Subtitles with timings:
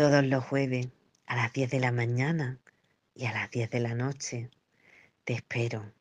[0.00, 0.88] Todos los jueves
[1.26, 2.56] a las 10 de la mañana
[3.14, 4.48] y a las 10 de la noche
[5.24, 5.92] te espero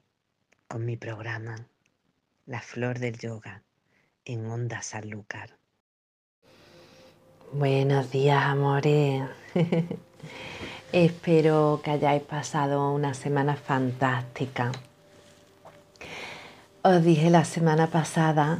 [0.69, 1.67] con mi programa
[2.45, 3.61] La Flor del Yoga
[4.23, 5.57] en Onda Sanlúcar.
[7.51, 9.23] Buenos días, amores.
[10.93, 14.71] Espero que hayáis pasado una semana fantástica.
[16.83, 18.59] Os dije la semana pasada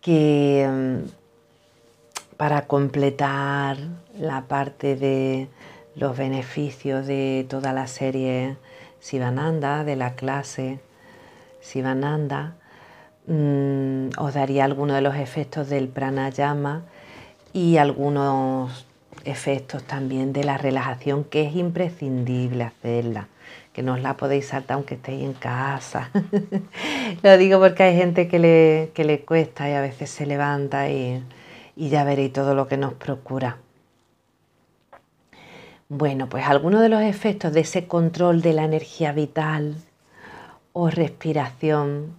[0.00, 1.25] que mm,
[2.36, 3.78] para completar
[4.18, 5.48] la parte de
[5.94, 8.56] los beneficios de toda la serie
[9.00, 10.78] Sivananda, de la clase
[11.60, 12.54] Sivananda,
[13.26, 16.82] mm, os daría algunos de los efectos del pranayama
[17.52, 18.86] y algunos
[19.24, 23.28] efectos también de la relajación, que es imprescindible hacerla,
[23.72, 26.10] que no os la podéis saltar aunque estéis en casa.
[27.22, 30.90] Lo digo porque hay gente que le, que le cuesta y a veces se levanta
[30.90, 31.22] y
[31.76, 33.58] y ya veréis todo lo que nos procura.
[35.88, 39.76] Bueno, pues algunos de los efectos de ese control de la energía vital
[40.72, 42.18] o respiración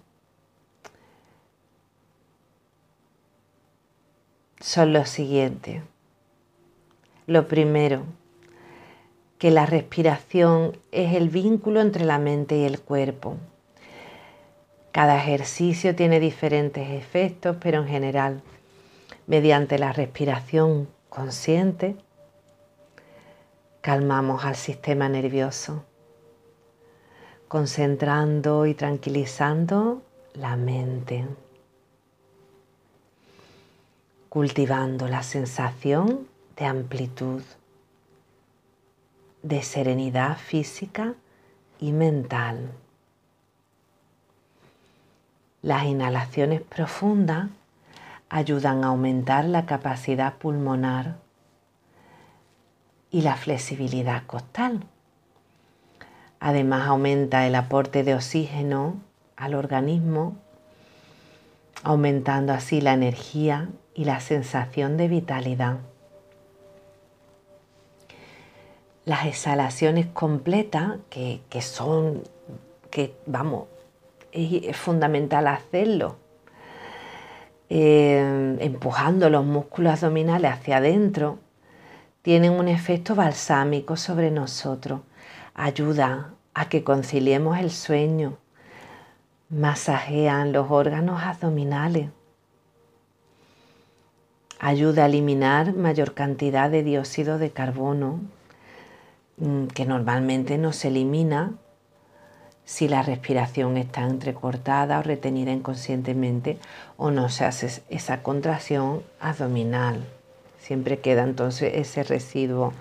[4.58, 5.82] son los siguientes.
[7.26, 8.04] Lo primero,
[9.38, 13.36] que la respiración es el vínculo entre la mente y el cuerpo.
[14.92, 18.42] Cada ejercicio tiene diferentes efectos, pero en general
[19.28, 21.96] Mediante la respiración consciente,
[23.82, 25.84] calmamos al sistema nervioso,
[27.46, 30.00] concentrando y tranquilizando
[30.32, 31.26] la mente,
[34.30, 37.42] cultivando la sensación de amplitud,
[39.42, 41.12] de serenidad física
[41.78, 42.72] y mental.
[45.60, 47.50] Las inhalaciones profundas
[48.30, 51.16] ayudan a aumentar la capacidad pulmonar
[53.10, 54.84] y la flexibilidad costal.
[56.40, 58.96] Además aumenta el aporte de oxígeno
[59.36, 60.36] al organismo,
[61.82, 65.78] aumentando así la energía y la sensación de vitalidad.
[69.04, 72.22] Las exhalaciones completas, que, son,
[72.90, 73.68] que vamos,
[74.32, 76.16] es fundamental hacerlo
[77.70, 81.38] eh, empujando los músculos abdominales hacia adentro,
[82.22, 85.00] tienen un efecto balsámico sobre nosotros.
[85.54, 88.38] Ayuda a que conciliemos el sueño,
[89.50, 92.10] masajean los órganos abdominales,
[94.58, 98.20] ayuda a eliminar mayor cantidad de dióxido de carbono
[99.36, 101.52] mm, que normalmente no se elimina
[102.68, 106.58] si la respiración está entrecortada o retenida inconscientemente
[106.98, 110.04] o no se hace esa contracción abdominal.
[110.60, 112.74] Siempre queda entonces ese residuo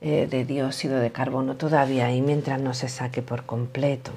[0.00, 4.12] eh, de dióxido de carbono todavía ahí mientras no se saque por completo.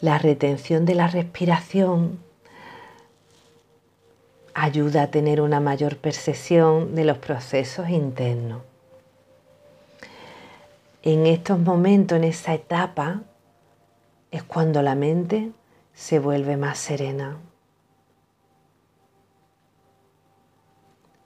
[0.00, 2.18] La retención de la respiración
[4.54, 8.62] ayuda a tener una mayor percepción de los procesos internos
[11.06, 13.22] en estos momentos, en esa etapa,
[14.32, 15.52] es cuando la mente
[15.94, 17.38] se vuelve más serena.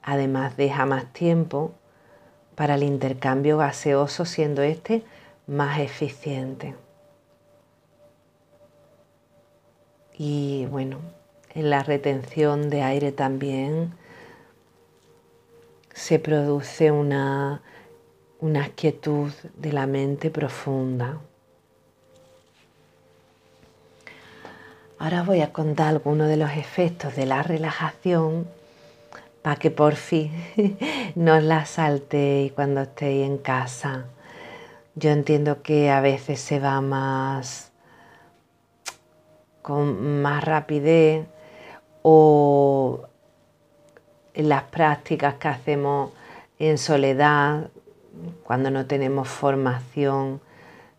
[0.03, 1.73] Además deja más tiempo
[2.53, 5.03] para el intercambio gaseoso, siendo este
[5.47, 6.75] más eficiente.
[10.15, 10.99] Y bueno,
[11.55, 13.95] en la retención de aire también
[15.91, 17.63] se produce una
[18.41, 21.19] una quietud de la mente profunda.
[24.97, 28.47] Ahora voy a contar algunos de los efectos de la relajación
[29.43, 30.31] para que por fin
[31.15, 34.05] no la saltéis cuando estéis en casa.
[34.95, 37.71] Yo entiendo que a veces se va más
[39.61, 41.27] con más rapidez
[42.01, 43.01] o
[44.33, 46.11] en las prácticas que hacemos
[46.57, 47.69] en soledad
[48.43, 50.41] cuando no tenemos formación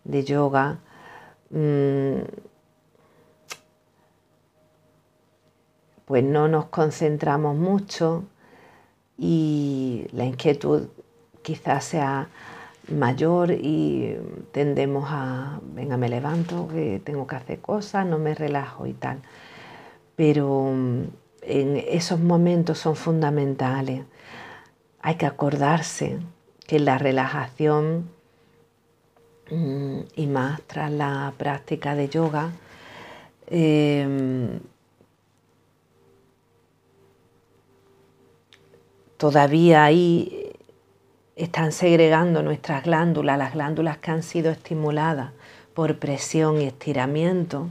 [0.03, 0.79] de yoga,
[1.49, 2.19] mm,
[6.05, 8.23] pues no nos concentramos mucho
[9.17, 10.87] y la inquietud
[11.41, 12.27] quizás sea
[12.89, 14.17] mayor y
[14.51, 19.19] tendemos a, venga, me levanto, que tengo que hacer cosas, no me relajo y tal.
[20.15, 21.03] Pero mm,
[21.43, 24.03] en esos momentos son fundamentales.
[25.01, 26.19] Hay que acordarse
[26.73, 28.09] que la relajación
[29.51, 32.49] mm, y más tras la práctica de yoga,
[33.45, 34.59] em,
[39.17, 40.51] todavía ahí
[41.35, 45.29] están segregando nuestras glándulas, las glándulas que han sido estimuladas
[45.75, 47.67] por presión y estiramiento,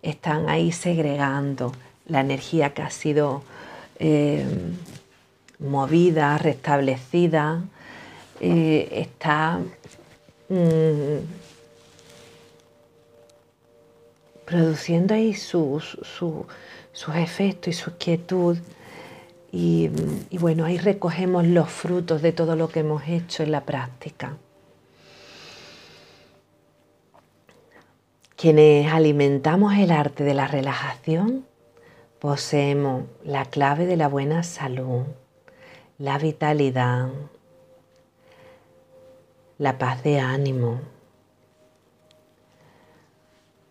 [0.00, 1.72] están ahí segregando
[2.06, 3.42] la energía que ha sido
[3.98, 4.46] eh,
[5.58, 7.64] movida, restablecida,
[8.40, 9.60] eh, está
[10.48, 11.18] mm,
[14.44, 15.98] produciendo ahí sus
[17.14, 18.58] efectos y su quietud.
[19.50, 19.90] Y,
[20.30, 24.36] y bueno, ahí recogemos los frutos de todo lo que hemos hecho en la práctica.
[28.36, 31.44] Quienes alimentamos el arte de la relajación,
[32.18, 35.04] poseemos la clave de la buena salud,
[35.98, 37.08] la vitalidad,
[39.58, 40.80] la paz de ánimo.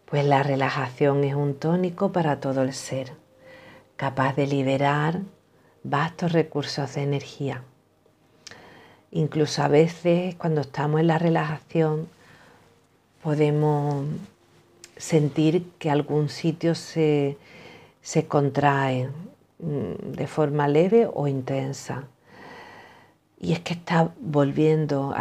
[0.05, 3.13] Pues la relajación es un tónico para todo el ser,
[3.95, 5.21] capaz de liberar
[5.83, 7.63] vastos recursos de energía.
[9.11, 12.09] Incluso a veces cuando estamos en la relajación
[13.23, 14.05] podemos
[14.97, 17.37] sentir que algún sitio se,
[18.01, 19.09] se contrae
[19.59, 22.03] mm, de forma leve o intensa.
[23.39, 25.13] Y es que está volviendo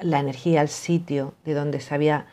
[0.00, 2.26] la energía al sitio de donde se había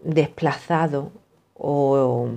[0.00, 1.12] desplazado
[1.54, 2.28] o,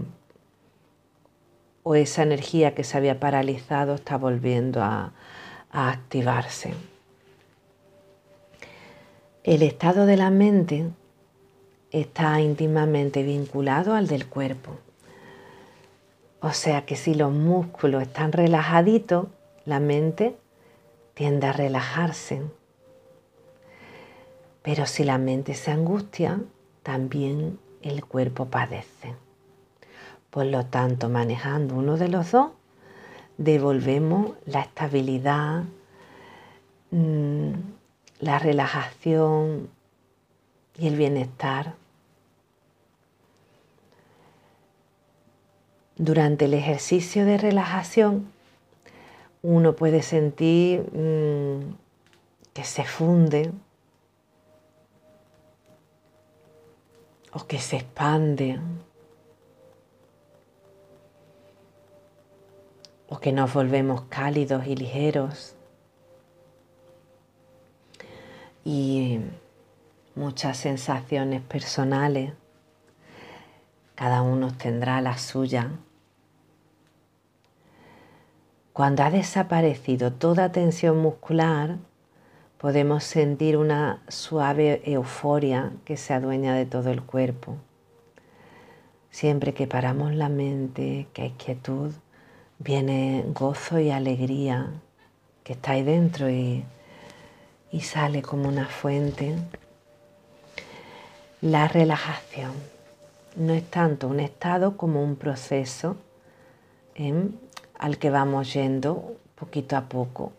[1.83, 5.13] o esa energía que se había paralizado está volviendo a,
[5.71, 6.73] a activarse.
[9.43, 10.89] El estado de la mente
[11.91, 14.77] está íntimamente vinculado al del cuerpo.
[16.41, 19.27] O sea que si los músculos están relajaditos,
[19.65, 20.35] la mente
[21.13, 22.41] tiende a relajarse.
[24.61, 26.39] Pero si la mente se angustia,
[26.83, 29.15] también el cuerpo padece.
[30.29, 32.51] Por lo tanto, manejando uno de los dos,
[33.37, 35.63] devolvemos la estabilidad,
[36.91, 37.51] mm,
[38.19, 39.69] la relajación
[40.77, 41.75] y el bienestar
[46.01, 48.31] Durante el ejercicio de relajación
[49.43, 51.75] uno puede sentir mm,
[52.53, 53.51] que se funde
[57.33, 58.59] o que se expande
[63.07, 65.55] o que nos volvemos cálidos y ligeros
[68.63, 69.19] y
[70.15, 72.33] muchas sensaciones personales.
[73.95, 75.71] Cada uno tendrá la suya.
[78.73, 81.77] Cuando ha desaparecido toda tensión muscular,
[82.61, 87.57] podemos sentir una suave euforia que se adueña de todo el cuerpo.
[89.09, 91.91] Siempre que paramos la mente, que hay quietud,
[92.59, 94.67] viene gozo y alegría
[95.43, 96.63] que está ahí dentro y,
[97.71, 99.35] y sale como una fuente.
[101.41, 102.51] La relajación
[103.37, 105.95] no es tanto un estado como un proceso
[106.93, 107.39] en
[107.79, 110.31] al que vamos yendo poquito a poco.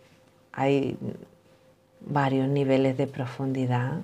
[0.53, 0.97] Hay
[2.07, 4.01] varios niveles de profundidad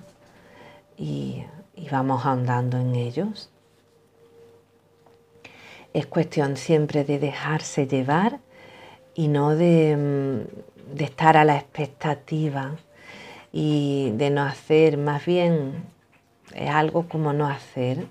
[0.97, 1.45] y,
[1.91, 3.51] vamos andando en ellos.
[5.95, 8.41] Es cuestión siempre de dejarse llevar
[9.15, 12.77] y no de, mm, de estar a la expectativa
[13.53, 15.85] y de no hacer, más bien
[16.55, 18.07] es algo como no hacer.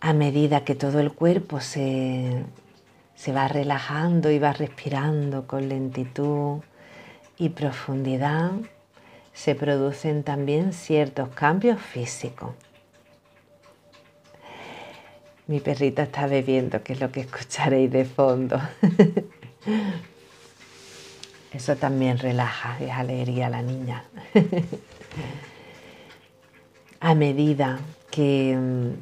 [0.00, 2.44] A medida que todo el cuerpo se,
[3.14, 6.60] se va relajando y va respirando con lentitud
[7.38, 8.52] y profundidad,
[9.32, 12.50] se producen también ciertos cambios físicos.
[15.46, 18.60] Mi perrita está bebiendo, que es lo que escucharéis de fondo.
[21.52, 24.04] Eso también relaja, es alegría a la niña.
[27.00, 27.78] a medida
[28.10, 28.94] que,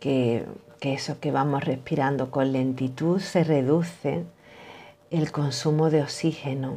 [0.00, 0.44] que
[0.82, 4.24] que eso que vamos respirando con lentitud se reduce
[5.12, 6.76] el consumo de oxígeno,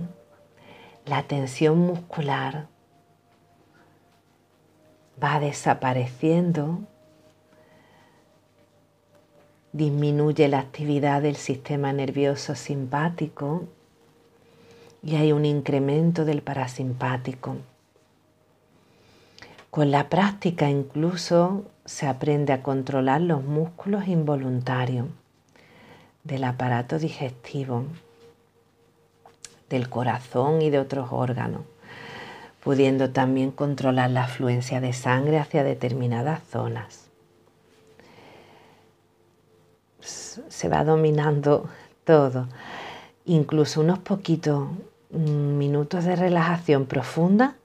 [1.05, 2.67] la tensión muscular
[5.23, 6.79] va desapareciendo,
[9.71, 13.69] disminuye la actividad del sistema nervioso simpático
[15.01, 17.55] y hay un incremento del parasimpático.
[19.71, 25.07] Con la práctica incluso se aprende a controlar los músculos involuntarios
[26.25, 27.85] del aparato digestivo,
[29.75, 31.61] del corazón y de otros órganos,
[32.63, 37.05] pudiendo también controlar la afluencia de sangre hacia determinadas zonas.
[39.99, 41.69] Se va dominando
[42.03, 42.47] todo
[43.25, 44.67] incluso unos poquitos
[45.11, 47.55] mm, minutos de relajación profunda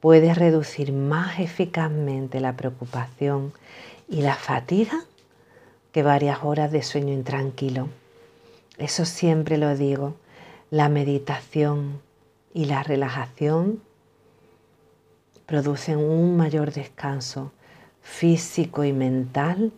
[0.00, 3.52] puede reducir más eficazmente la preocupación
[4.08, 5.04] y la fatiga
[5.92, 7.88] que varias horas de sueño intranquilo.
[8.78, 10.14] Eso siempre lo digo,
[10.70, 12.00] la meditación
[12.52, 13.82] y la relajación
[15.46, 17.52] producen un mayor descanso
[18.02, 19.72] físico y mental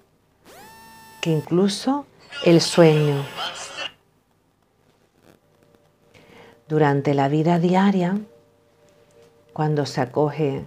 [1.20, 2.06] que incluso
[2.44, 3.24] el sueño.
[6.68, 8.18] Durante la vida diaria,
[9.52, 10.64] cuando se acoge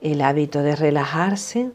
[0.00, 1.70] el hábito de relajarse,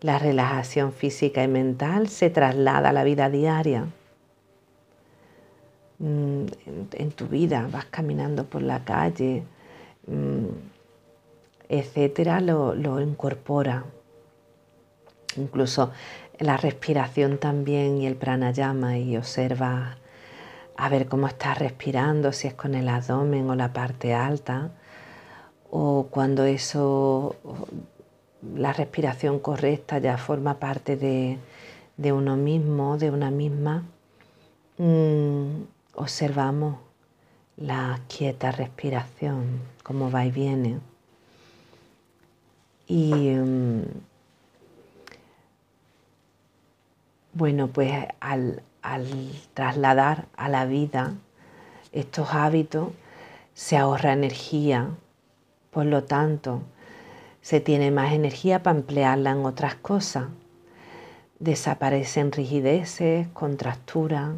[0.00, 3.88] la relajación física y mental se traslada a la vida diaria.
[6.00, 9.42] En tu vida vas caminando por la calle,
[10.06, 10.46] mm,
[11.68, 13.84] etcétera, lo, lo incorpora.
[15.36, 15.90] Incluso
[16.38, 19.98] la respiración también y el pranayama y observa
[20.76, 24.70] a ver cómo estás respirando, si es con el abdomen o la parte alta,
[25.70, 27.34] o cuando eso,
[28.54, 33.82] la respiración correcta ya forma parte de, uno mismo, de una misma,
[34.78, 35.62] mm,
[35.98, 36.76] observamos
[37.56, 40.78] la quieta respiración, cómo va y viene.
[42.86, 43.82] Y mm,
[47.32, 48.62] bueno, pues al,
[49.54, 51.14] trasladar a la vida
[51.90, 52.90] estos hábitos,
[53.54, 54.90] se ahorra energía,
[55.72, 56.62] por lo tanto,
[57.42, 60.28] se tiene más energía para emplearla en otras cosas.
[61.40, 64.36] Desaparecen rigideces, contracturas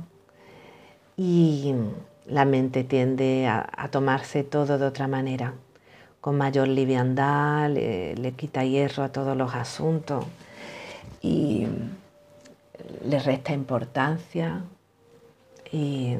[1.22, 1.74] y
[2.26, 5.54] la mente tiende a tomarse todo de otra manera
[6.20, 10.24] con mayor liviandad, le, quita hierro a todos los asuntos
[11.22, 11.66] y
[13.04, 14.62] le resta importancia.
[15.72, 16.16] Y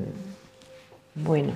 [1.14, 1.52] bueno,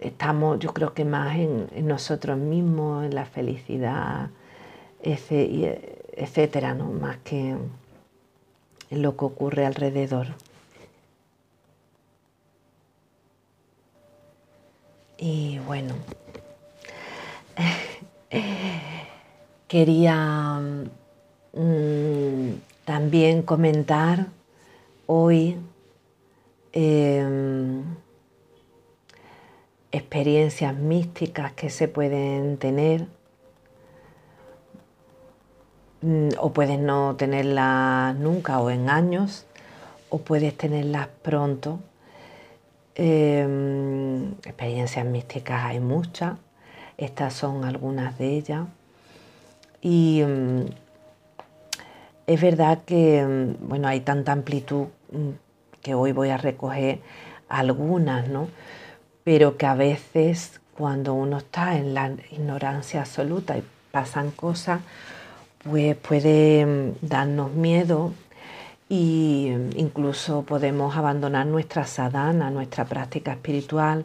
[0.00, 4.28] estamos yo creo que más en, nosotros mismos, en la felicidad,
[5.02, 6.86] etcétera, ¿no?
[6.86, 7.56] más que
[8.90, 10.28] en lo que ocurre alrededor.
[15.18, 15.94] Y bueno,
[19.68, 20.60] quería
[21.52, 22.50] mm,
[22.84, 24.26] también comentar
[25.06, 25.56] hoy
[26.72, 27.82] em,
[29.90, 33.06] experiencias místicas que se pueden tener
[36.38, 39.46] o puedes no tenerlas nunca o en años
[40.10, 41.80] o puedes tenerlas pronto
[43.00, 46.36] Em, experiencias místicas hay muchas,
[46.96, 48.66] estas son algunas de ellas.
[49.80, 50.66] Y em,
[52.26, 55.28] es verdad que em, bueno, hay tanta amplitud mm,
[55.80, 56.98] que hoy voy a recoger
[57.48, 58.48] algunas, ¿no?
[59.22, 63.62] Pero que a veces cuando uno está en la ignorancia absoluta y
[63.92, 64.80] pasan cosas,
[65.64, 68.12] pues puede darnos miedo
[68.88, 74.04] y incluso podemos abandonar nuestra sadhana, nuestra práctica espiritual,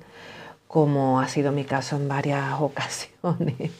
[0.67, 3.71] como ha sido mi caso en varias ocasiones.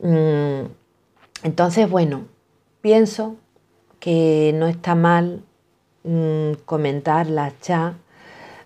[0.00, 0.66] Mm,
[1.42, 2.26] entonces, bueno,
[2.80, 3.36] pienso
[4.00, 5.42] que no está mal
[6.04, 7.94] mm, comentar la cha,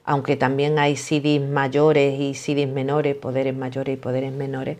[0.04, 4.78] aunque también hay siddhis mayores y siddhis menores, poderes mayores y poderes menores,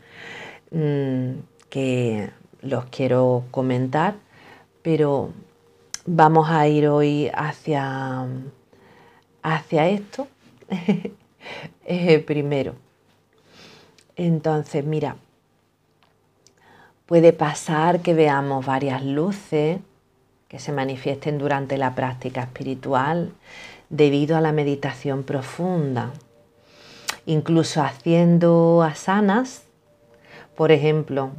[0.71, 1.33] mm,
[1.69, 2.31] que
[2.62, 4.14] los quiero comentar,
[4.83, 5.31] pero
[6.07, 8.26] vamos a ir hoy hacia,
[9.43, 10.29] hacia esto
[11.85, 12.75] eh, primero.
[14.17, 15.17] Entonces, mira,
[17.07, 19.79] puede pasar que veamos varias luces
[20.49, 23.33] que se manifiesten durante la práctica espiritual
[23.88, 26.12] debido a la meditación profunda.
[27.25, 29.62] Incluso haciendo asanas,
[30.57, 31.31] por ejemplo,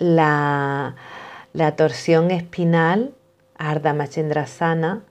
[0.00, 0.96] la,
[1.52, 3.14] la torsión espinal
[3.60, 5.04] Arda Machendrasana,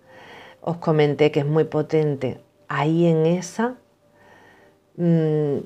[0.62, 2.42] os comenté que es muy potente.
[2.68, 3.76] Ahí en esa,
[4.98, 5.58] mm,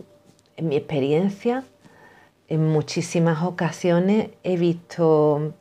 [0.58, 1.64] en mi experiencia,
[2.50, 5.54] en muchísimas ocasiones he visto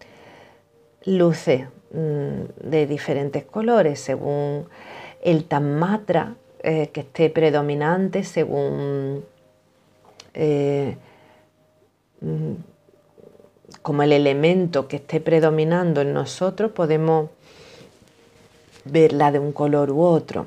[1.04, 4.68] luces mm, de diferentes colores según
[5.22, 9.24] el Tammatra eh, que esté predominante, según
[10.34, 10.96] eh,
[12.20, 12.71] mm,
[13.82, 17.30] como el elemento que esté predominando en nosotros, podemos
[18.84, 20.46] verla de un color u otro.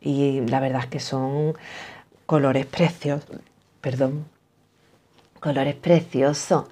[0.00, 1.54] Y la verdad es que son
[2.26, 3.24] colores preciosos,
[3.80, 4.26] perdón,
[5.40, 6.64] colores preciosos,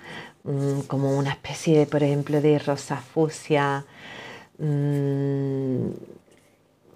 [0.44, 3.84] mm, como una especie, por ejemplo, de rosa fucsia,
[4.58, 5.90] mm,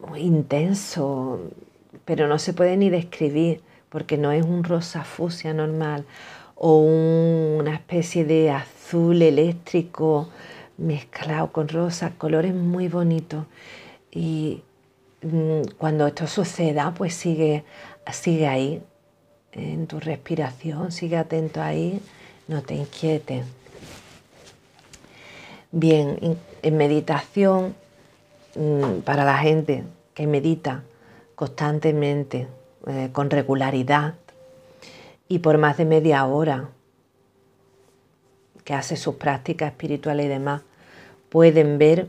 [0.08, 1.40] muy intenso,
[2.04, 6.04] pero no se puede ni describir porque no es un rosa fusia normal
[6.56, 10.28] o una especie de azul eléctrico
[10.76, 13.46] mezclado con rosa, colores muy bonitos.
[14.10, 14.62] Y
[15.22, 17.64] mm, cuando esto suceda, pues sigue,
[18.12, 18.82] sigue ahí,
[19.52, 22.00] en tu respiración, sigue atento ahí,
[22.48, 23.44] no te inquietes.
[25.70, 27.74] Bien, en meditación,
[28.56, 29.84] mm, para la gente
[30.14, 30.82] que medita
[31.34, 32.46] constantemente,
[32.86, 34.14] eh, con regularidad
[35.28, 36.68] y por más de media hora,
[38.64, 40.62] que hace sus prácticas espirituales y demás,
[41.28, 42.08] pueden ver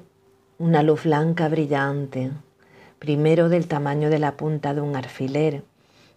[0.58, 2.32] una luz blanca brillante,
[3.00, 5.64] primero del tamaño de la punta de un alfiler,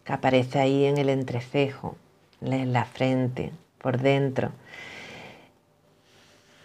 [0.05, 1.97] que aparece ahí en el entrecejo,
[2.41, 4.51] en la frente, por dentro.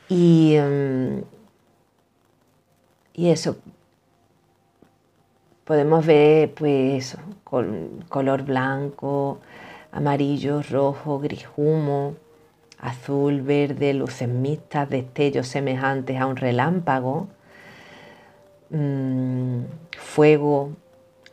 [0.10, 1.24] Y, mm,
[3.16, 3.58] y eso,
[5.66, 7.18] podemos ver pues
[8.10, 9.40] color blanco,
[9.94, 12.16] amarillo, rojo, gris humo,
[12.80, 17.28] azul, verde, luces mixtas, destellos semejantes a un relámpago,
[18.70, 19.62] mm,
[19.98, 20.72] fuego,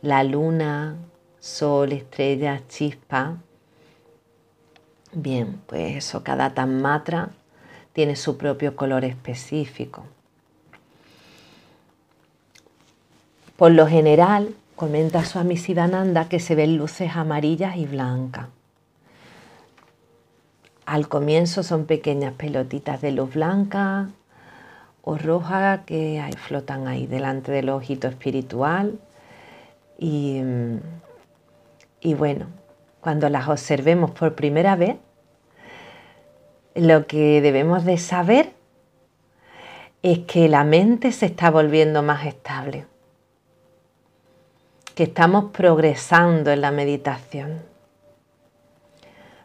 [0.01, 0.95] la luna,
[1.39, 3.37] sol, estrellas, chispa.
[5.11, 7.31] Bien, pues eso, cada tanmatra
[7.93, 10.05] tiene su propio color específico.
[13.57, 18.47] Por lo general, comenta Swami Siddhananda que se ven luces amarillas y blancas.
[20.87, 24.09] Al comienzo son pequeñas pelotitas de luz blanca
[25.03, 28.99] o roja que flotan ahí delante del ojito espiritual.
[29.99, 30.41] Y,
[31.99, 32.47] y bueno,
[33.01, 34.95] cuando las observemos por primera vez,
[36.73, 38.53] lo que debemos de saber
[40.01, 42.87] es que la mente se está volviendo más estable
[45.01, 47.63] que estamos progresando en la meditación.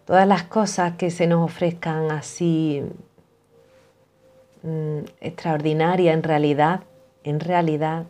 [0.04, 2.82] Todas las cosas que se nos ofrezcan así
[4.62, 6.80] mm, extraordinarias en realidad,
[7.24, 8.04] en realidad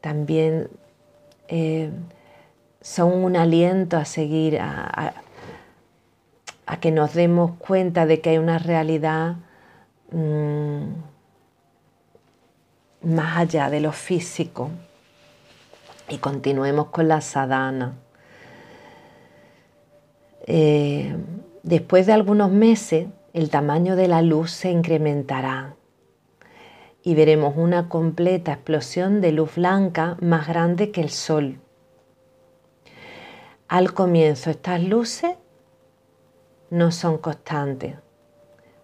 [0.00, 0.68] también
[1.48, 1.90] eh,
[2.80, 5.12] son un aliento a seguir, a,
[6.80, 9.38] que nos demos cuenta de que hay una realidad
[10.12, 10.84] mm,
[13.02, 14.70] más allá de lo físico
[16.08, 17.94] y continuemos con la sadhana.
[20.46, 21.16] Eh,
[21.62, 25.74] después de algunos meses, el tamaño de la luz se incrementará
[27.02, 31.60] y veremos una completa explosión de luz blanca más grande que el sol.
[33.68, 35.36] Al comienzo estas luces
[36.70, 37.96] no son constantes,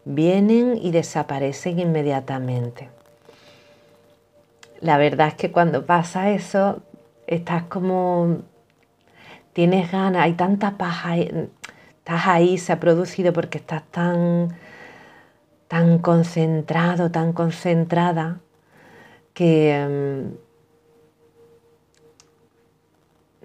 [0.05, 2.91] vienen y desaparecen inmediatamente.
[4.81, 6.83] La verdad es que cuando pasa eso
[7.31, 8.39] estás como,
[9.53, 14.57] tienes ganas, hay tanta paja, estás ahí, se ha producido porque estás tan,
[15.69, 18.41] tan concentrado, tan concentrada,
[19.33, 20.27] que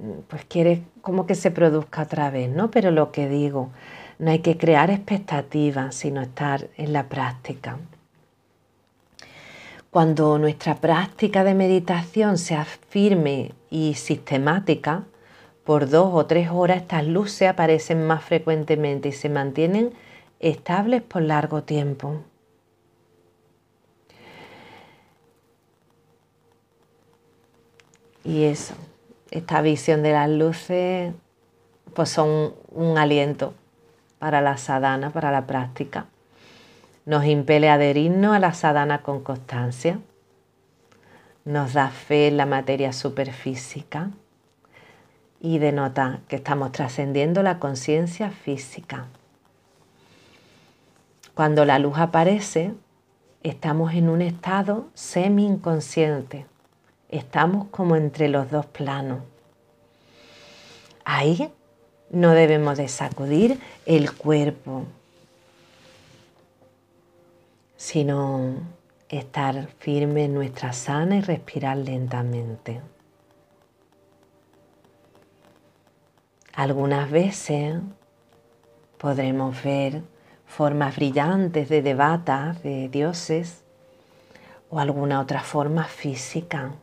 [0.01, 2.71] mm, pues quieres como que se produzca otra vez, ¿no?
[2.71, 3.69] Pero lo que digo,
[4.17, 7.77] no hay que crear expectativas, sino estar en la práctica.
[9.95, 15.05] Cuando nuestra práctica de meditación sea firme y sistemática,
[15.63, 19.93] por dos o tres horas estas luces aparecen más frecuentemente y se mantienen
[20.41, 22.19] estables por largo tiempo.
[28.25, 28.73] Y eso,
[29.31, 31.13] esta visión de las luces,
[31.93, 33.53] pues son un aliento
[34.19, 36.07] para la sadhana, para la práctica
[37.05, 39.99] nos impele a adherirnos a la sadhana con constancia,
[41.45, 44.09] nos da fe en la materia superfísica
[45.39, 49.05] y denota que estamos trascendiendo la conciencia física.
[51.35, 52.73] Cuando la luz aparece,
[53.43, 56.47] estamos en un estado semi-inconsciente,
[57.09, 59.19] estamos como entre los dos planos.
[61.03, 61.51] Ahí
[62.09, 64.85] no debemos de sacudir el cuerpo,
[67.77, 68.55] sino
[69.09, 72.81] estar firme en nuestra sana y respirar lentamente.
[76.53, 77.81] Algunas veces
[78.97, 80.03] podremos ver
[80.45, 83.63] formas brillantes de devatas, de dioses,
[84.69, 86.73] o alguna otra forma física.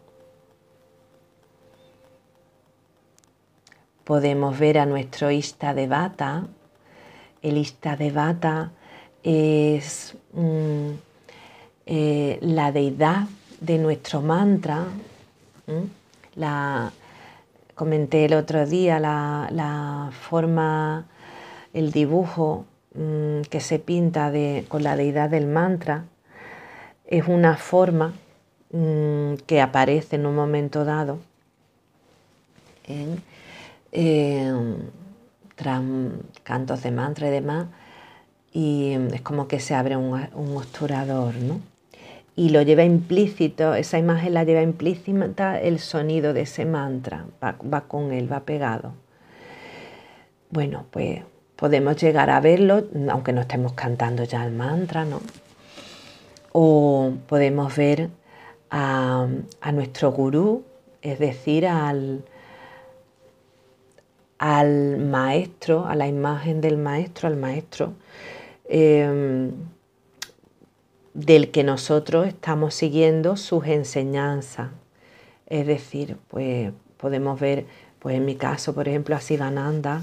[4.04, 6.46] Podemos ver a nuestro Ista Devata.
[7.40, 8.72] El Ista Devata
[9.22, 10.90] es mm,
[11.86, 13.26] eh, la deidad
[13.60, 14.84] de nuestro mantra.
[16.34, 16.92] La,
[17.74, 21.06] comenté el otro día la, forma,
[21.72, 24.32] el dibujo mm, que se pinta
[24.68, 26.04] con la deidad del mantra.
[27.06, 28.12] Es una forma
[28.72, 31.18] mm, que aparece en un momento dado
[32.86, 33.22] en,
[36.44, 37.66] cantos de mantra y demás,
[38.52, 40.62] y es como que se abre un, un
[41.48, 41.60] ¿no?
[42.34, 47.82] Y lo lleva implícito, esa imagen la lleva implícita el sonido de ese mantra, va,
[47.82, 48.94] con él, va pegado.
[50.50, 51.20] Bueno, pues
[51.56, 55.20] podemos llegar a verlo, aunque no estemos cantando ya el mantra, ¿no?
[56.52, 58.08] O podemos ver
[58.70, 59.26] a,
[59.72, 60.64] nuestro gurú,
[61.02, 62.24] es decir, al,
[64.38, 67.92] al maestro, a la imagen del maestro, al maestro,
[68.74, 69.52] em,
[71.12, 74.70] del que nosotros estamos siguiendo sus enseñanzas.
[75.46, 77.66] Es decir, pues podemos ver,
[77.98, 80.00] pues en mi caso, por ejemplo, a Sivananda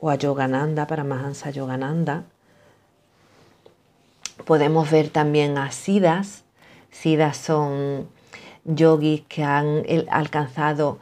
[0.00, 2.24] o a Yogananda, para Mahansa Yogananda.
[4.44, 6.42] Podemos ver también a Siddhas.
[6.90, 8.08] Siddhas son
[8.64, 10.98] yogis que han alcanzado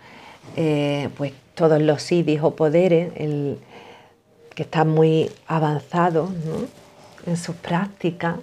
[0.57, 6.29] eh, pues todos los siddhis o poderes, que están muy avanzados
[7.27, 8.37] en sus prácticas,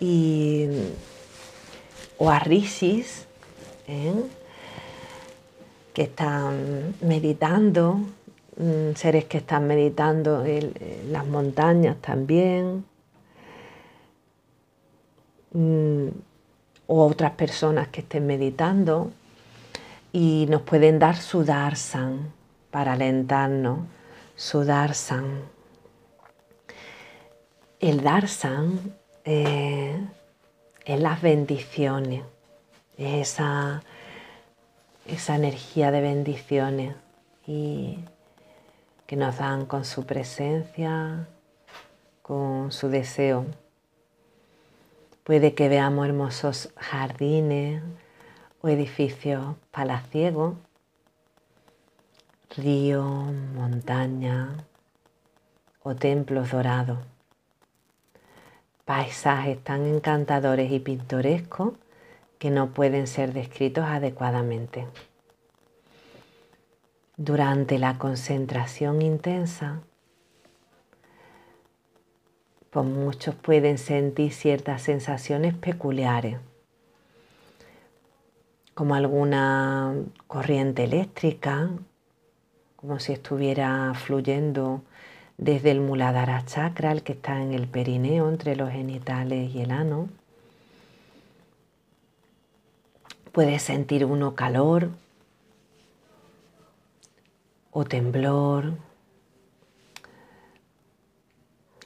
[0.00, 0.66] y,
[2.18, 3.26] o a rishis,
[3.88, 4.14] ¿eh?
[5.92, 8.00] que están meditando,
[8.56, 10.72] mm, seres que están meditando en,
[11.10, 12.84] las montañas también,
[15.52, 16.08] mm,
[16.86, 19.10] o otras personas que estén meditando
[20.12, 22.32] y nos pueden dar su darsan
[22.70, 23.80] para alentarnos,
[24.36, 25.53] su darsan.
[27.84, 28.94] El darsan
[29.26, 30.08] eh,
[30.86, 32.24] es las bendiciones,
[32.96, 33.82] esa,
[35.04, 36.96] esa energía de bendiciones
[37.46, 37.98] y
[39.06, 41.28] que nos dan con su presencia,
[42.22, 43.44] con su deseo.
[45.22, 47.82] Puede que veamos hermosos jardines,
[48.62, 50.54] o edificios palaciegos,
[52.56, 54.56] río, montaña
[55.82, 57.13] o templos dorados.
[58.84, 61.74] Paisajes tan encantadores y pintorescos
[62.38, 64.86] que no pueden ser descritos adecuadamente.
[67.16, 69.80] Durante la concentración intensa,
[72.70, 76.38] pues muchos pueden sentir ciertas sensaciones peculiares
[78.74, 79.94] como alguna
[80.26, 81.70] corriente eléctrica,
[82.76, 84.82] como si estuviera fluyendo
[85.36, 89.70] desde el Muladhara chakra, el que está en el perineo entre los genitales y el
[89.70, 90.08] ano.
[93.32, 94.90] Puede sentir uno calor
[97.72, 98.74] o temblor.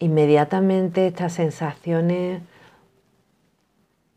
[0.01, 2.43] Inmediatamente estas sensaciones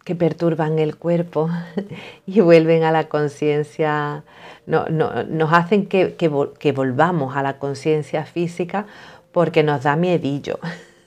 [0.03, 1.49] que perturban el cuerpo
[2.25, 4.23] y vuelven a la conciencia,
[4.65, 8.87] no, nos hacen que, que volvamos a la conciencia física
[9.31, 10.59] porque nos da miedillo,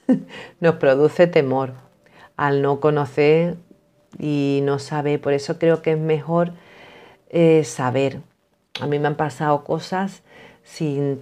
[0.59, 1.73] nos produce temor
[2.37, 3.55] al no conocer
[4.19, 5.21] y no saber.
[5.21, 6.51] Por eso creo que es mejor
[7.29, 8.19] eh, saber.
[8.81, 10.21] A mí me han pasado cosas
[10.63, 11.21] sin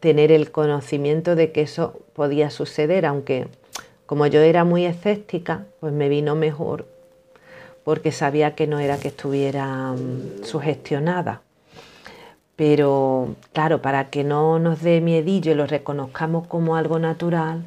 [0.00, 3.48] tener el conocimiento de que eso podía suceder, aunque
[4.06, 6.86] como yo era muy escéptica, pues me vino mejor
[7.84, 11.42] porque sabía que no era que estuviera mm, sugestionada.
[12.60, 17.64] Pero claro, para que no nos dé miedillo y lo reconozcamos como algo natural,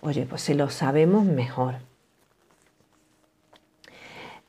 [0.00, 1.78] oye, pues si lo sabemos, mejor.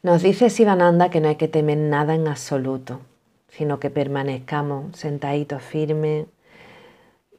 [0.04, 2.99] Nos dice Sivananda que no hay que temer nada en absoluto,
[3.47, 6.28] sino que permanezcamos sentaditos firmes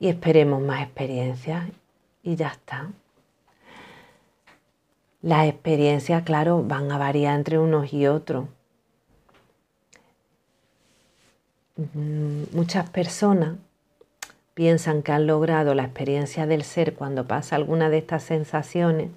[0.00, 1.68] y esperemos más experiencias
[2.24, 2.88] y ya está.
[5.22, 8.46] Las experiencias, claro, van a variar entre unos y otros.
[11.69, 11.69] Mm,
[12.52, 13.56] muchas personas
[14.54, 19.10] piensan que han logrado la experiencia del ser cuando pasa alguna de estas sensaciones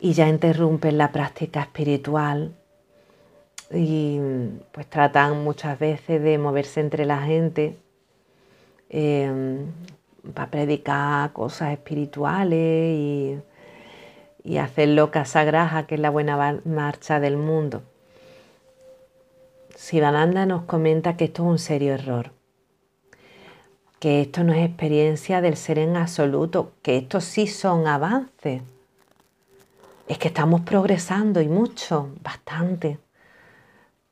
[0.00, 2.54] y ya interrumpen la práctica espiritual
[3.70, 4.18] y
[4.72, 7.76] pues tratan muchas veces de moverse entre la gente
[8.88, 9.66] em,
[10.34, 13.38] para predicar cosas espirituales y
[14.44, 17.82] y hacerlo casagraja, que es la buena marcha del mundo.
[19.82, 22.30] Sivananda nos comenta que esto es un serio error,
[23.98, 28.62] que esto no es experiencia del ser en absoluto, que esto sí son avances.
[30.06, 33.00] Es que estamos progresando y mucho, bastante.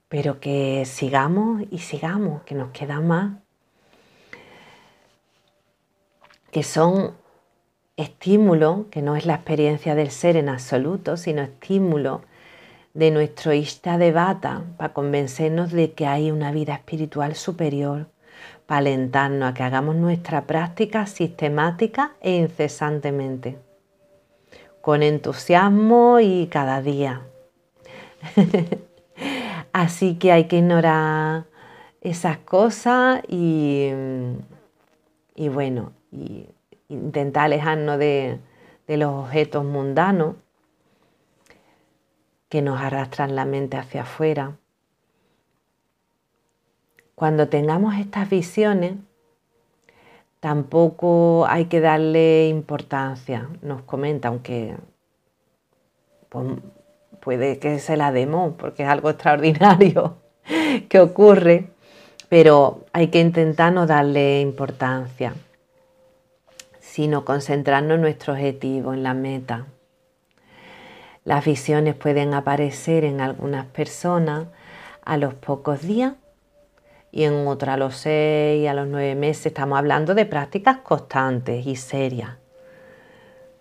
[0.09, 3.39] pero que sigamos y sigamos, que nos queda más,
[6.51, 7.15] que son
[7.97, 12.23] estímulo, que no es la experiencia del ser en absoluto, sino estímulo
[12.95, 18.09] de nuestro Ishta de Bata para convencernos de que hay una vida espiritual superior,
[18.67, 23.59] para alentarnos a que hagamos nuestra práctica sistemática e incesantemente,
[24.81, 27.23] con entusiasmo y cada día.
[29.73, 31.45] Así que hay que ignorar
[32.01, 33.91] esas cosas y,
[35.35, 35.93] y bueno,
[36.89, 38.39] intentar alejarnos de,
[38.89, 40.35] de los objetos mundanos
[42.51, 44.57] que nos arrastran la mente hacia afuera.
[47.15, 48.95] Cuando tengamos estas visiones,
[50.41, 54.75] tampoco hay que darle importancia, nos comenta, aunque
[56.29, 56.59] pues,
[57.21, 60.17] puede que se la demos, porque es algo extraordinario
[60.89, 61.69] que ocurre,
[62.29, 65.35] pero hay que intentar no darle importancia,
[66.81, 69.67] sino concentrarnos en nuestro objetivo, en la meta.
[71.25, 74.47] Las visiones pueden aparecer en algunas personas
[75.05, 76.15] a los pocos días
[77.13, 79.47] y en otras a los seis, a los nueve meses.
[79.47, 82.39] Estamos hablando de prácticas constantes y serias,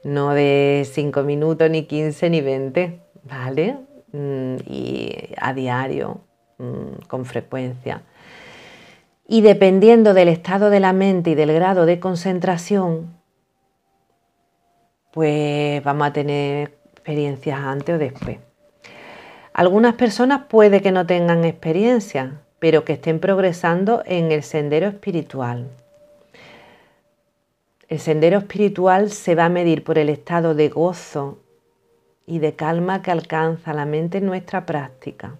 [0.03, 3.77] no de cinco minutos, ni quince, ni veinte, ¿vale?
[4.13, 6.21] Mm, y a diario,
[6.57, 8.03] mm, con frecuencia.
[9.27, 13.19] Y dependiendo del estado de la mente y del grado de concentración,
[15.11, 18.37] pues vamos a tener experiencias antes o después.
[19.53, 25.67] Algunas personas puede que no tengan experiencia, pero que estén progresando en el sendero espiritual.
[27.87, 31.39] El sendero espiritual se va a medir por el estado de gozo
[32.27, 35.37] y de calma que alcanza la mente en nuestra práctica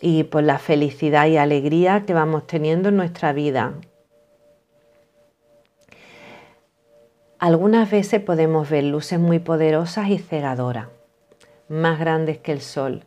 [0.00, 3.74] y por la felicidad y alegría que vamos teniendo en nuestra vida,
[7.38, 10.88] Algunas veces podemos ver luces muy poderosas y cegadoras,
[11.68, 13.04] más grandes que el sol.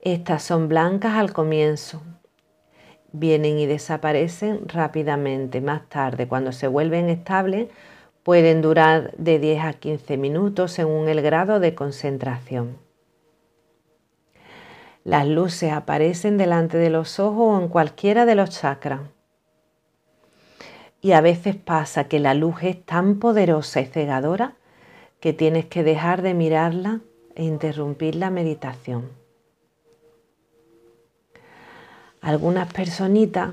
[0.00, 2.00] Estas son blancas al comienzo,
[3.12, 5.60] vienen y desaparecen rápidamente.
[5.60, 7.68] Más tarde, cuando se vuelven estables,
[8.22, 12.78] pueden durar de 10 a 15 minutos según el grado de concentración.
[15.04, 19.00] Las luces aparecen delante de los ojos o en cualquiera de los chakras.
[21.02, 24.54] Y a veces pasa que la luz es tan poderosa y cegadora
[25.20, 27.00] que tienes que dejar de mirarla
[27.34, 29.08] e interrumpir la meditación.
[32.20, 33.50] Algunas personitas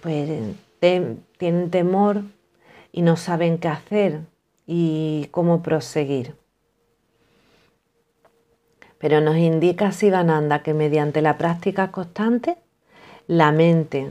[0.00, 0.28] pues,
[0.80, 2.22] tienen temor
[2.90, 4.20] y no saben qué hacer
[4.66, 6.34] y cómo proseguir.
[8.98, 12.56] Pero nos indica Sivananda que mediante la práctica constante,
[13.28, 14.10] la mente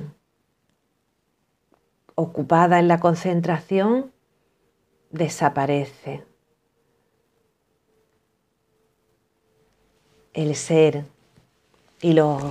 [2.15, 4.11] ocupada en la concentración,
[5.11, 6.23] desaparece.
[10.33, 11.05] El ser
[12.01, 12.43] y los,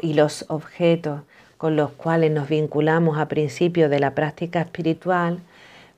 [0.00, 1.22] y los objetos
[1.56, 5.40] con los cuales nos vinculamos a principio de la práctica espiritual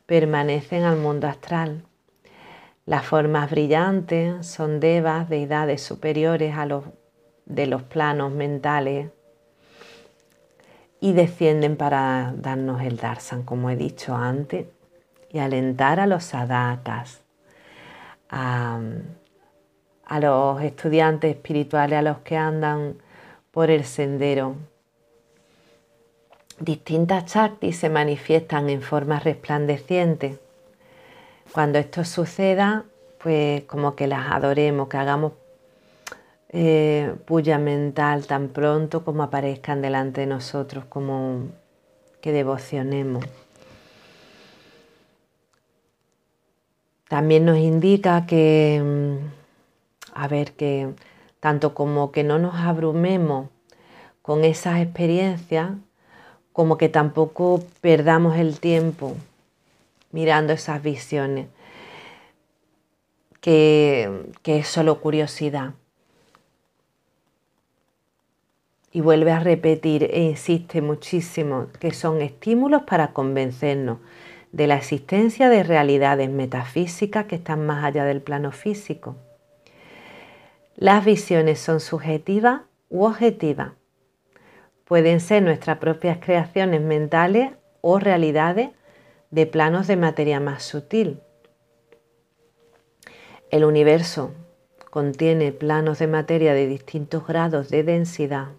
[0.05, 1.83] permanecen al mundo astral.
[2.85, 6.85] Las formas brillantes son devas, deidades superiores a los
[7.47, 9.11] de los planos mentales
[11.05, 14.69] y descienden para darnos el darshan, como he dicho antes,
[15.31, 17.21] y alentar a los sadakas,
[18.31, 18.81] a,
[20.19, 22.95] los estudiantes espirituales, a los que andan
[23.51, 24.57] por el sendero.
[26.59, 30.39] Distintas chaktis se manifiestan en forma resplandeciente.
[31.53, 32.87] Cuando esto suceda,
[33.23, 35.33] pues como que las adoremos, que hagamos
[36.57, 41.49] eh, puya mental tan pronto como aparezcan delante de nosotros, como
[42.21, 43.25] que devocionemos.
[47.09, 49.17] También nos indica que, mm,
[50.15, 50.95] a ver, que
[51.41, 53.49] tanto como que no nos abrumemos
[54.23, 55.73] con esas experiencias,
[56.53, 59.17] como que tampoco perdamos el tiempo
[60.13, 61.49] mirando esas visiones,
[63.41, 65.75] que, que es solo curiosidad
[68.95, 73.99] y vuelve a repetir e insiste muchísimo que son estímulos para convencernos
[74.53, 79.17] de la existencia de realidades metafísicas que están más allá del plano físico.
[80.77, 83.73] Las visiones son subjetivas u objetivas.
[84.85, 88.71] Pueden ser nuestras propias creaciones mentales o realidades
[89.33, 91.21] de planos de materia más sutil.
[93.51, 94.31] El universo
[94.91, 98.51] contiene planos de materia de distintos grados de densidad.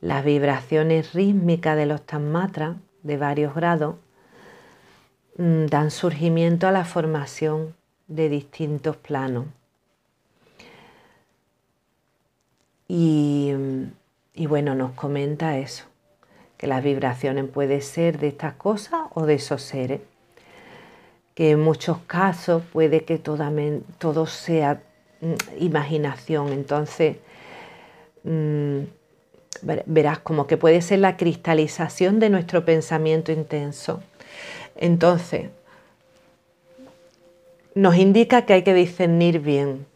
[0.00, 3.96] Las vibraciones rítmicas de los tanmatras de varios grados
[5.36, 7.74] mm, dan surgimiento a la formación
[8.08, 9.46] de distintos planos.
[12.88, 13.52] Y,
[14.34, 15.84] y bueno, nos comenta eso,
[16.56, 20.00] que las vibraciones pueden ser de estas cosas o de esos seres
[21.40, 24.82] que en muchos casos puede que todo sea
[25.22, 26.52] mm, imaginación.
[26.52, 27.16] Entonces,
[28.24, 28.80] mm,
[29.62, 34.02] verás como que puede ser la cristalización de nuestro pensamiento intenso.
[34.76, 35.50] Entonces,
[37.74, 39.86] nos indica que hay que discernir bien.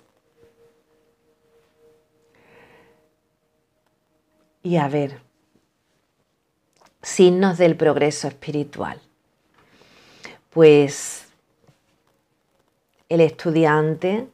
[4.63, 5.19] Y a ver,
[7.03, 9.01] signos del progreso espiritual.
[10.51, 11.27] Pues
[13.09, 14.29] el estudiante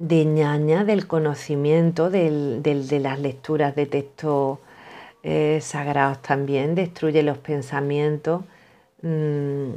[0.00, 4.58] de ñaña del conocimiento de las lecturas de textos
[5.22, 8.42] eh, sagrados también, destruye los pensamientos
[9.02, 9.72] mm,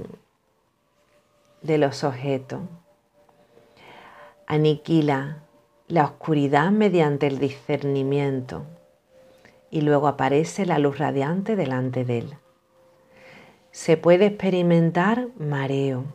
[1.62, 2.62] de los objetos,
[4.48, 5.40] aniquila
[5.90, 8.64] la oscuridad mediante el discernimiento
[9.70, 12.38] y luego aparece la luz radiante delante de él.
[13.72, 16.06] Se puede experimentar mareo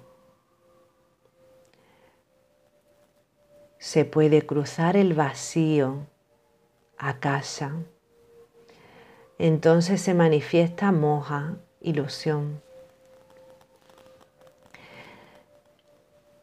[3.79, 6.07] se puede cruzar el vacío
[6.99, 7.73] a casa.
[9.39, 12.61] Entonces se manifiesta moja, ilusión.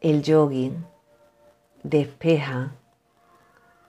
[0.00, 0.72] El yogi
[1.82, 2.72] despeja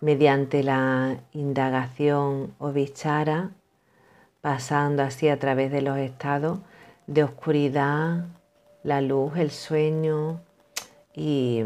[0.01, 3.51] mediante la indagación o bichara,
[4.41, 6.59] pasando así a través de los estados
[7.07, 8.25] de oscuridad,
[8.83, 10.41] la luz, el sueño
[11.13, 11.63] y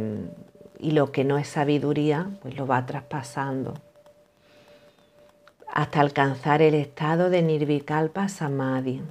[0.82, 3.76] y lo que no es sabiduría, pues lo va traspasando
[5.72, 9.02] hasta alcanzar el estado de Nirvikalpa Samadhi.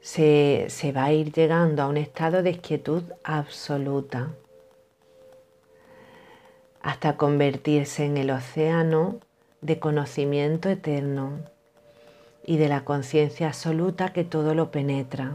[0.00, 4.30] Se, se, va a ir llegando a un estado de quietud absoluta
[6.82, 9.20] hasta convertirse en el océano
[9.62, 11.38] de conocimiento eterno
[12.44, 15.32] y de la conciencia absoluta que todo lo penetra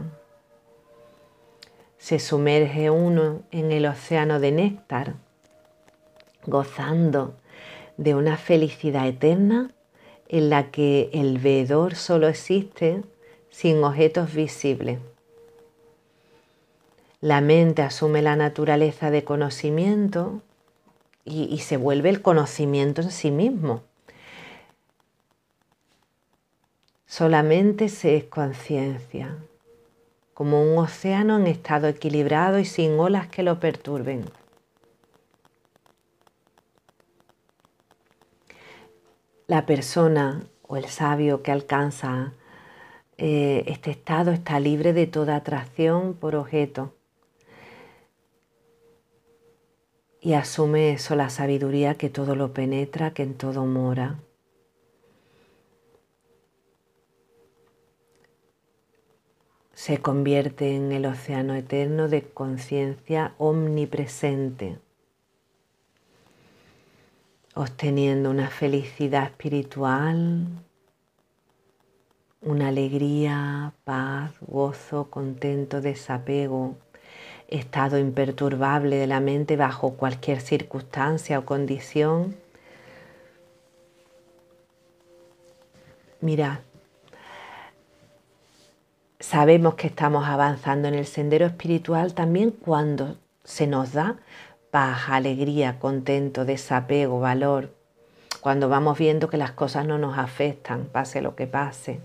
[2.00, 5.16] se sumerge uno en el océano de néctar,
[6.46, 7.36] gozando
[7.98, 9.70] de una felicidad eterna
[10.26, 13.02] en la que el veedor solo existe
[13.50, 14.98] sin objetos visibles.
[17.20, 20.40] La mente asume la naturaleza de conocimiento
[21.26, 23.82] y, y se vuelve el conocimiento en sí mismo.
[27.06, 29.36] Solamente se es conciencia,
[30.40, 34.24] como un océano en estado equilibrado y sin olas que lo perturben.
[39.46, 42.32] La persona o el sabio que alcanza
[43.18, 46.94] eh, este estado está libre de toda atracción por objeto
[50.22, 54.20] y asume eso, la sabiduría que todo lo penetra, que en todo mora.
[59.80, 64.78] Se convierte en el océano eterno de conciencia omnipresente,
[67.54, 70.48] obteniendo una felicidad espiritual,
[72.42, 76.76] una alegría, paz, gozo, contento, desapego,
[77.48, 82.36] estado imperturbable de la mente bajo cualquier circunstancia o condición.
[86.20, 86.60] Mira,
[89.30, 94.16] sabemos que estamos avanzando en el sendero espiritual también cuando se nos da
[94.72, 97.72] paz, alegría, contento, desapego, valor,
[98.40, 102.00] cuando vamos viendo que las cosas no nos afectan, pase lo que pase,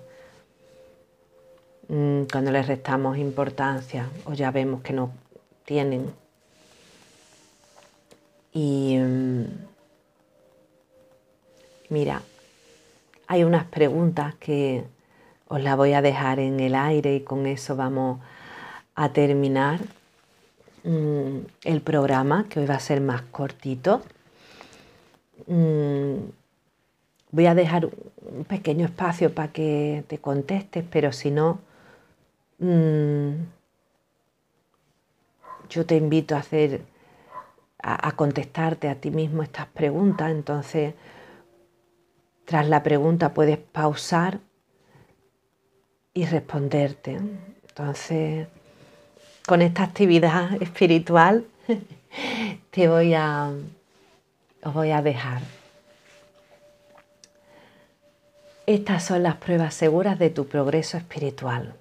[1.87, 5.09] mm, cuando les restamos importancia o ya vemos que no
[5.65, 6.13] tienen.
[8.53, 9.45] Y mm,
[11.89, 12.21] mira,
[13.25, 14.85] hay unas preguntas que
[15.47, 18.19] os la voy a dejar en el aire y con eso vamos
[18.95, 19.79] a terminar
[20.83, 24.01] mm, el programa, que hoy va a ser más cortito.
[25.47, 26.15] Mm,
[27.31, 31.59] voy a dejar un pequeño espacio para que te contestes, pero si no,
[32.59, 33.31] mm,
[35.69, 36.81] yo te invito a hacer,
[37.79, 40.31] a contestarte a ti mismo estas preguntas.
[40.31, 40.95] Entonces,
[42.45, 44.39] tras la pregunta puedes pausar
[46.15, 47.19] y responderte.
[47.67, 48.47] Entonces,
[49.45, 51.45] con esta actividad espiritual
[52.71, 53.51] te voy a,
[54.63, 55.41] os voy a dejar.
[58.65, 61.75] Estas son las pruebas seguras de tu progreso espiritual.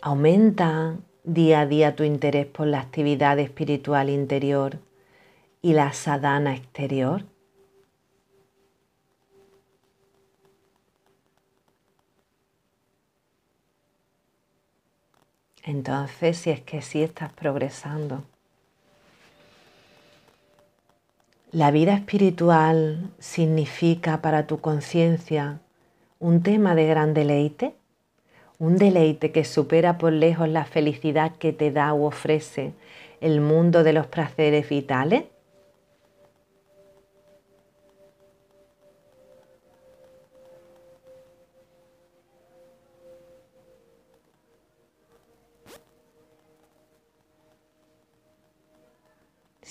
[0.00, 0.94] Aumenta
[1.24, 4.78] día a día tu interés por la actividad espiritual interior
[5.62, 7.24] y la sadhana exterior.
[15.68, 18.24] Entonces, si es que sí estás progresando.
[21.52, 25.60] La vida espiritual significa para tu conciencia
[26.20, 27.74] un tema de gran deleite,
[28.58, 32.72] un deleite que supera por lejos la felicidad que te da o ofrece
[33.20, 35.24] el mundo de los placeres vitales.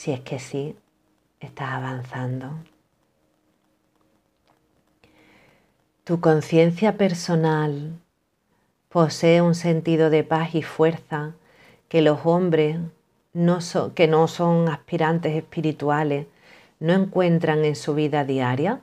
[0.08, 0.74] Si es que sí,
[1.42, 2.52] estás avanzando.
[6.06, 8.00] Tu conciencia personal
[8.88, 11.34] posee un sentido de paz y fuerza
[11.90, 12.78] que los hombres
[13.96, 16.28] que no son aspirantes espirituales
[16.80, 18.80] no encuentran en su vida diaria.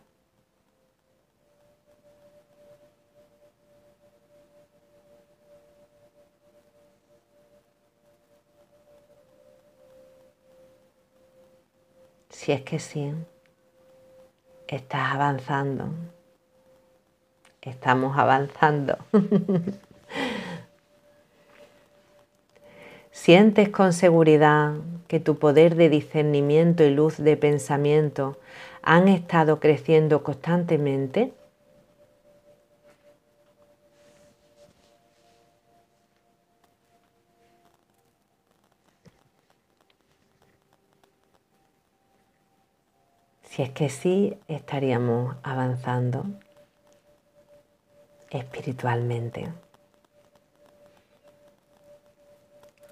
[12.45, 13.11] Si es que sí,
[14.69, 15.87] estás avanzando.
[17.63, 18.99] Estamos avanzando.
[23.11, 24.75] Sientes con seguridad
[25.09, 28.39] que tu poder de discernimiento y luz de pensamiento
[28.83, 31.33] han estado creciendo constantemente.
[43.55, 46.25] Si es que sí, estaríamos avanzando
[48.31, 49.47] espiritualmente.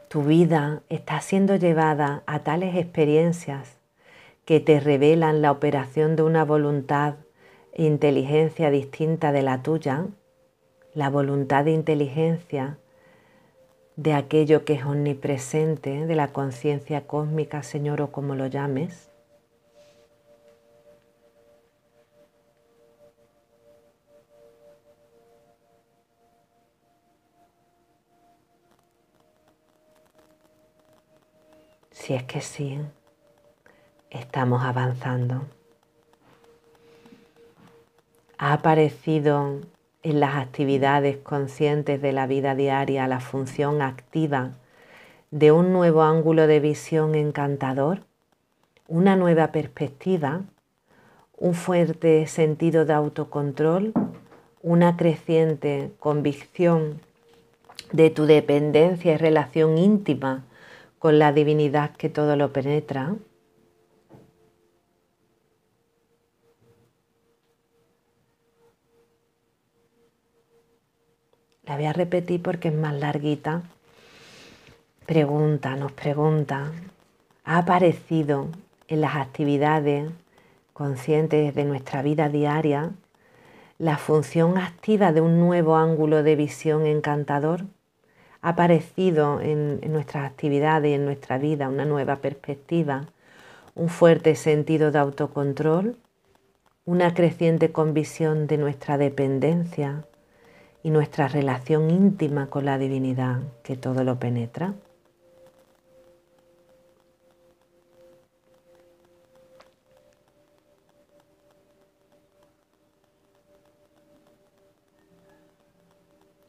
[0.06, 3.76] Tu vida está siendo llevada a tales experiencias
[4.44, 7.16] que te revelan la operación de una voluntad
[7.72, 10.06] e inteligencia distinta de la tuya,
[10.94, 12.78] la voluntad de inteligencia
[13.96, 19.11] de aquello que es omnipresente, de la conciencia cósmica, Señor, o como lo llames,
[32.02, 32.80] Si es que sí,
[34.10, 35.42] estamos avanzando.
[38.38, 39.60] Ha aparecido
[40.02, 44.50] en las actividades conscientes de la vida diaria la función activa
[45.30, 48.00] de un nuevo ángulo de visión encantador,
[48.88, 50.40] una nueva perspectiva,
[51.38, 53.92] un fuerte sentido de autocontrol,
[54.60, 57.00] una creciente convicción
[57.92, 60.42] de tu dependencia y relación íntima
[61.02, 63.16] con la divinidad que todo lo penetra.
[71.64, 73.62] La voy a repetir porque es más larguita.
[75.04, 76.70] Pregunta, nos pregunta,
[77.42, 78.46] ¿ha aparecido
[78.86, 80.08] en las actividades
[80.72, 82.92] conscientes de nuestra vida diaria
[83.76, 87.64] la función activa de un nuevo ángulo de visión encantador?
[88.42, 93.06] Ha aparecido en, nuestras actividades y en nuestra vida una nueva perspectiva,
[93.74, 95.96] un fuerte sentido de autocontrol,
[96.84, 100.04] una creciente convicción de nuestra dependencia
[100.82, 104.74] y nuestra relación íntima con la divinidad que todo lo penetra.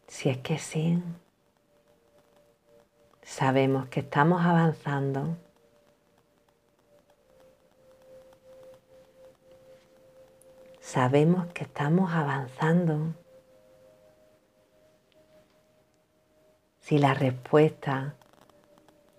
[0.07, 0.99] Si es que sí,
[3.33, 5.35] sabemos que estamos avanzando.
[10.79, 13.15] Sabemos que estamos avanzando.
[16.79, 18.13] Si la respuesta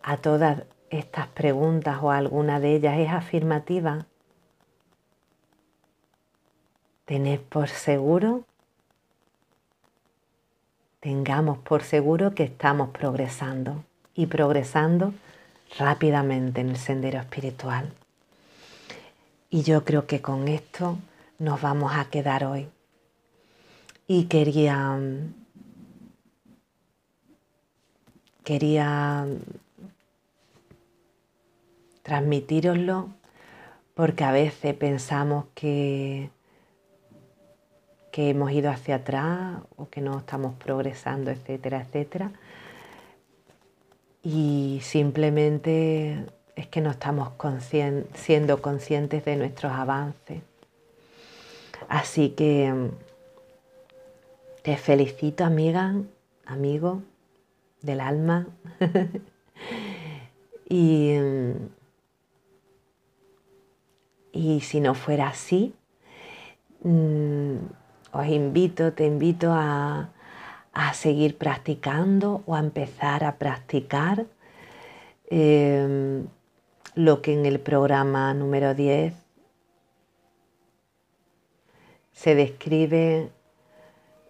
[0.01, 4.07] a todas estas preguntas o alguna de ellas es afirmativa,
[7.05, 8.45] tened por seguro,
[11.01, 13.83] tengamos por seguro que estamos progresando
[14.15, 15.15] y progresando
[15.79, 17.93] rápidamente en el sendero espiritual.
[19.51, 20.99] Y yo creo que con esto
[21.39, 22.69] nos vamos a quedar hoy.
[24.07, 24.99] Y quería
[28.45, 29.27] quería
[32.03, 33.09] transmitiroslo
[33.95, 36.31] porque a veces pensamos que,
[38.13, 42.33] que hemos ido hacia atrás o que no estamos progresando, etcétera, etcétera.
[44.25, 46.25] Y simplemente
[46.57, 47.31] es que no estamos
[48.15, 50.41] siendo conscientes de nuestros avances.
[51.89, 52.91] Así que
[54.63, 55.95] te felicito, amiga,
[56.47, 57.03] amigo
[57.83, 58.47] del alma.
[60.71, 61.13] y,
[64.33, 65.75] y si no fuera así,
[66.83, 67.57] mm,
[68.13, 70.09] os invito, te invito a,
[70.95, 74.27] seguir practicando o a empezar a practicar
[75.31, 76.27] em,
[76.95, 79.15] lo que en el programa número 10
[82.13, 83.31] se describe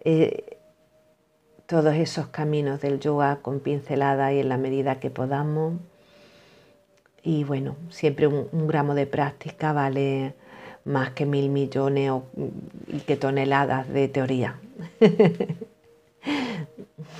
[0.03, 0.57] eh,
[1.65, 5.73] todos esos caminos del yoga con pincelada y en la medida que podamos.
[7.23, 10.35] Y bueno, siempre un, gramo de práctica vale
[10.83, 12.11] más que mil millones
[12.87, 14.59] y que toneladas de teoría.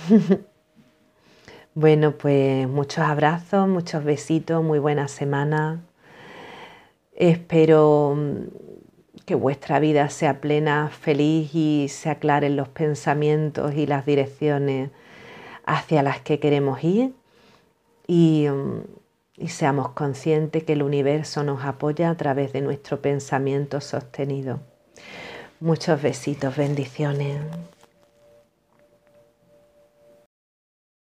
[1.74, 5.82] bueno, pues muchos abrazos, muchos besitos, muy buena semana.
[7.14, 8.18] Espero
[9.26, 14.92] que vuestra vida sea plena, feliz y se aclaren los pensamientos y las direcciones
[15.66, 17.14] hacia las que queremos ir
[18.08, 18.48] y,
[19.38, 24.60] y seamos conscientes que el universo nos apoya a través de nuestro pensamiento sostenido.
[25.60, 27.42] Muchos besitos, bendiciones.